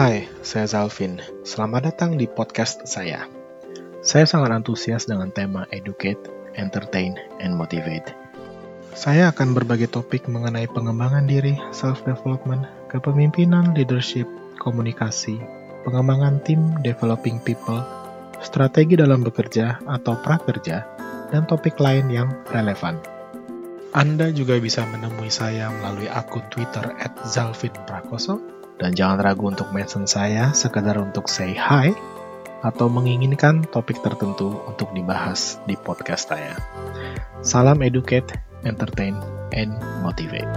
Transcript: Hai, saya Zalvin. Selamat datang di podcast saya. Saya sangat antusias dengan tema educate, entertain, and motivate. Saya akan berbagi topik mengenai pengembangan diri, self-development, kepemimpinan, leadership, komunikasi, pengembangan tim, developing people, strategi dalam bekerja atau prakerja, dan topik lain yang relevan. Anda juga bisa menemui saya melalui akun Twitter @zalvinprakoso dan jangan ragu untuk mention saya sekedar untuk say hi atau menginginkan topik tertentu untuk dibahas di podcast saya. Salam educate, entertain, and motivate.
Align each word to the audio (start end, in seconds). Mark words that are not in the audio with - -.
Hai, 0.00 0.24
saya 0.40 0.64
Zalvin. 0.64 1.20
Selamat 1.44 1.92
datang 1.92 2.16
di 2.16 2.24
podcast 2.24 2.88
saya. 2.88 3.28
Saya 4.00 4.24
sangat 4.24 4.48
antusias 4.48 5.04
dengan 5.04 5.28
tema 5.28 5.68
educate, 5.76 6.16
entertain, 6.56 7.20
and 7.36 7.52
motivate. 7.52 8.08
Saya 8.96 9.28
akan 9.28 9.52
berbagi 9.52 9.84
topik 9.92 10.24
mengenai 10.24 10.72
pengembangan 10.72 11.28
diri, 11.28 11.52
self-development, 11.76 12.88
kepemimpinan, 12.88 13.76
leadership, 13.76 14.24
komunikasi, 14.56 15.36
pengembangan 15.84 16.40
tim, 16.48 16.80
developing 16.80 17.36
people, 17.44 17.84
strategi 18.40 18.96
dalam 18.96 19.20
bekerja 19.20 19.84
atau 19.84 20.16
prakerja, 20.16 20.80
dan 21.28 21.44
topik 21.44 21.76
lain 21.76 22.08
yang 22.08 22.32
relevan. 22.48 22.96
Anda 23.92 24.32
juga 24.32 24.56
bisa 24.64 24.80
menemui 24.88 25.28
saya 25.28 25.68
melalui 25.68 26.08
akun 26.08 26.48
Twitter 26.48 26.88
@zalvinprakoso 27.28 28.59
dan 28.80 28.96
jangan 28.96 29.20
ragu 29.20 29.52
untuk 29.52 29.68
mention 29.76 30.08
saya 30.08 30.56
sekedar 30.56 30.96
untuk 30.96 31.28
say 31.28 31.52
hi 31.52 31.92
atau 32.64 32.88
menginginkan 32.88 33.64
topik 33.68 34.00
tertentu 34.00 34.56
untuk 34.64 34.92
dibahas 34.96 35.60
di 35.68 35.76
podcast 35.76 36.32
saya. 36.32 36.56
Salam 37.44 37.80
educate, 37.84 38.36
entertain, 38.64 39.16
and 39.52 39.76
motivate. 40.00 40.48